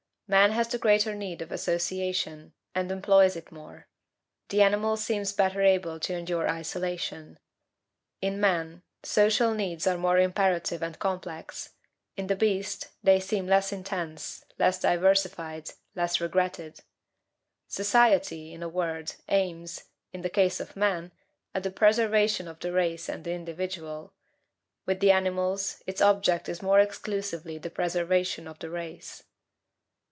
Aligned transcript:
Man 0.27 0.51
has 0.53 0.69
the 0.69 0.77
greater 0.77 1.13
need 1.13 1.41
of 1.41 1.51
association, 1.51 2.53
and 2.73 2.89
employs 2.89 3.35
it 3.35 3.51
more; 3.51 3.89
the 4.47 4.61
animal 4.61 4.95
seems 4.95 5.33
better 5.33 5.61
able 5.61 5.99
to 5.99 6.13
endure 6.15 6.47
isolation. 6.49 7.37
In 8.21 8.39
man, 8.39 8.81
social 9.03 9.53
needs 9.53 9.85
are 9.85 9.97
more 9.97 10.17
imperative 10.17 10.81
and 10.81 10.97
complex; 10.97 11.73
in 12.15 12.27
the 12.27 12.37
beast, 12.37 12.91
they 13.03 13.19
seem 13.19 13.45
less 13.45 13.73
intense, 13.73 14.45
less 14.57 14.79
diversified, 14.79 15.71
less 15.95 16.21
regretted. 16.21 16.79
Society, 17.67 18.53
in 18.53 18.63
a 18.63 18.69
word, 18.69 19.11
aims, 19.27 19.83
in 20.13 20.21
the 20.21 20.29
case 20.29 20.61
of 20.61 20.77
man, 20.77 21.11
at 21.53 21.63
the 21.63 21.71
preservation 21.71 22.47
of 22.47 22.57
the 22.61 22.71
race 22.71 23.09
and 23.09 23.25
the 23.25 23.33
individual; 23.33 24.13
with 24.85 25.01
the 25.01 25.11
animals, 25.11 25.83
its 25.85 26.01
object 26.01 26.47
is 26.47 26.61
more 26.61 26.79
exclusively 26.79 27.57
the 27.57 27.69
preservation 27.69 28.47
of 28.47 28.59
the 28.59 28.69
race. 28.69 29.23